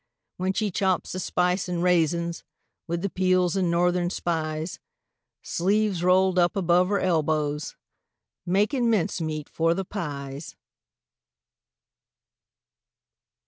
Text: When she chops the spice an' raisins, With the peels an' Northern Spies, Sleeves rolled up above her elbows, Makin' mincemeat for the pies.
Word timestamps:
When 0.37 0.53
she 0.53 0.71
chops 0.71 1.11
the 1.11 1.19
spice 1.19 1.69
an' 1.69 1.83
raisins, 1.83 2.43
With 2.87 3.03
the 3.03 3.09
peels 3.11 3.55
an' 3.55 3.69
Northern 3.69 4.09
Spies, 4.09 4.79
Sleeves 5.43 6.03
rolled 6.03 6.39
up 6.39 6.55
above 6.55 6.89
her 6.89 6.99
elbows, 6.99 7.75
Makin' 8.43 8.89
mincemeat 8.89 9.47
for 9.47 9.75
the 9.75 9.85
pies. 9.85 10.55